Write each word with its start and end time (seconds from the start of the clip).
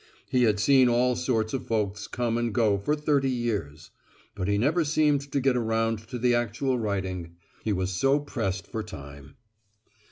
He 0.31 0.45
had 0.45 0.59
seen 0.59 0.89
all 0.89 1.15
sorts 1.15 1.53
of 1.53 1.67
folks 1.67 2.07
come 2.07 2.35
and 2.35 2.51
go 2.51 2.79
for 2.79 2.95
thirty 2.95 3.29
years. 3.29 3.91
But 4.33 4.47
he 4.47 4.57
never 4.57 4.83
seemed 4.83 5.31
to 5.31 5.39
get 5.39 5.55
around 5.55 6.07
to 6.07 6.17
the 6.17 6.33
actual 6.33 6.79
writing. 6.79 7.35
He 7.63 7.71
was 7.71 7.93
so 7.93 8.19
pressed 8.19 8.65
for 8.65 8.81
time. 8.81 9.35